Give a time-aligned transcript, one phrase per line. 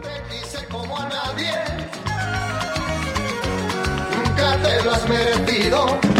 [0.00, 1.52] te quise como a nadie.
[4.16, 6.17] Nunca te lo has merecido.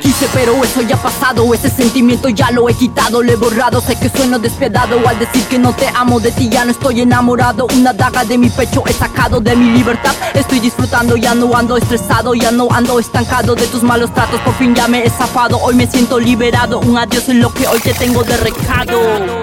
[0.00, 1.52] Quise pero eso ya ha pasado.
[1.54, 3.80] Ese sentimiento ya lo he quitado, lo he borrado.
[3.80, 6.18] Sé que sueno despiadado al decir que no te amo.
[6.20, 7.66] De ti ya no estoy enamorado.
[7.76, 10.14] Una daga de mi pecho he sacado de mi libertad.
[10.34, 13.54] Estoy disfrutando, ya no ando estresado Ya no ando estancado.
[13.54, 16.80] De tus malos tratos Por fin ya me he zafado, hoy me siento liberado.
[16.80, 18.98] Un adiós en lo que hoy te tengo de recado.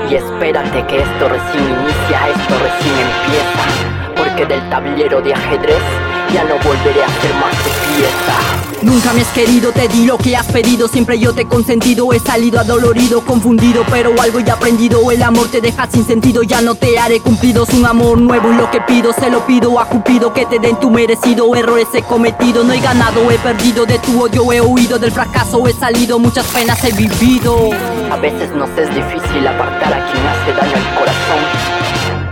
[0.09, 4.13] Y espérate que esto recién inicia, esto recién empieza.
[4.15, 8.57] Porque del tablero de ajedrez ya no volveré a ser más de pieza.
[8.81, 10.87] Nunca me has querido, te di lo que has pedido.
[10.87, 15.49] Siempre yo te he consentido, he salido adolorido, confundido Pero algo ya aprendido, el amor
[15.49, 18.79] te deja sin sentido Ya no te haré cumplidos, un amor nuevo es lo que
[18.81, 21.55] pido Se lo pido a Cupido, que te den tu merecido.
[21.55, 23.85] Errores he cometido, no he ganado, he perdido.
[23.85, 26.19] De tu odio he huido, del fracaso he salido.
[26.19, 27.69] Muchas penas he vivido.
[28.11, 31.77] A veces nos es difícil apartar a quien hace daño al corazón.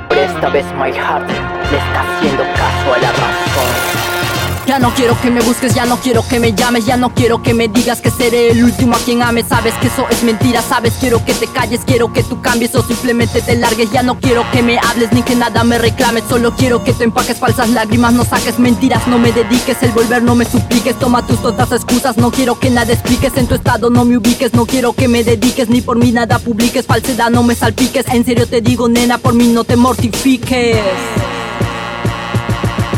[0.09, 3.74] Pero esta vez my heart le está haciendo caso a la razón.
[4.67, 7.43] Ya no quiero que me busques, ya no quiero que me llames, ya no quiero
[7.43, 9.45] que me digas que seré el último a quien ames.
[9.47, 12.81] Sabes que eso es mentira, sabes, quiero que te calles, quiero que tú cambies o
[12.81, 13.91] simplemente te largues.
[13.91, 17.03] Ya no quiero que me hables ni que nada me reclames, solo quiero que te
[17.03, 20.97] empaques falsas lágrimas, no saques mentiras, no me dediques, el volver no me supliques.
[20.97, 24.55] Toma tus tontas excusas, no quiero que nada expliques, en tu estado no me ubiques,
[24.55, 26.87] no quiero que me dediques ni por mí nada publiques.
[26.87, 31.34] Falsedad, no me salpiques, en serio te digo, nena, por mí no te mortifiques.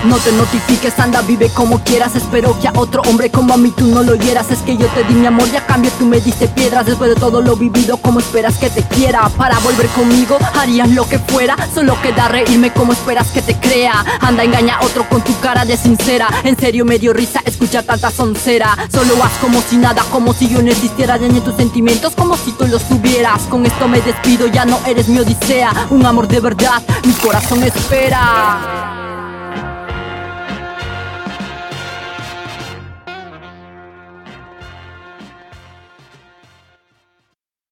[0.05, 2.15] No te notifiques, anda, vive como quieras.
[2.15, 4.51] Espero que a otro hombre como a mí tú no lo hieras.
[4.51, 6.85] Es que yo te di mi amor y a cambio tú me diste piedras.
[6.85, 9.27] Después de todo lo vivido, ¿cómo esperas que te quiera?
[9.29, 11.55] Para volver conmigo, harías lo que fuera.
[11.73, 14.05] Solo queda reírme, ¿cómo esperas que te crea?
[14.21, 16.27] Anda, engaña a otro con tu cara de sincera.
[16.43, 18.77] En serio me dio risa escuchar tanta soncera.
[18.91, 21.17] Solo haz como si nada, como si yo no existiera.
[21.17, 23.41] Dañé tus sentimientos como si tú los tuvieras.
[23.43, 25.87] Con esto me despido, ya no eres mi odisea.
[25.89, 29.06] Un amor de verdad, mi corazón espera